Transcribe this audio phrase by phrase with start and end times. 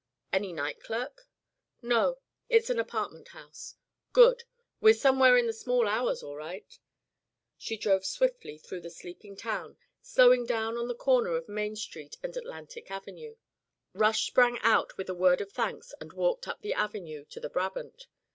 [0.33, 1.27] "Any night clerk?"
[1.83, 2.17] "No;
[2.49, 3.75] it's an apartment house."
[4.13, 4.45] "Good.
[4.79, 6.79] We're somewhere in the small hours all right."
[7.55, 12.17] She drove swiftly through the sleeping town, slowing down on the corner of Main Street
[12.23, 13.35] and Atlantic Avenue.
[13.93, 17.51] Rush sprang out with a word of thanks and walked up the avenue to The
[17.51, 18.07] Brabant.